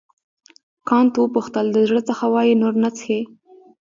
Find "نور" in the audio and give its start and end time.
2.61-2.73